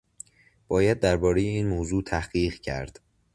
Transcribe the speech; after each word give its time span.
باید 0.67 0.99
دربارهٔ 0.99 1.41
این 1.41 1.67
موضوع 1.67 2.03
تحقیق 2.03 2.55
کرد. 2.59 2.99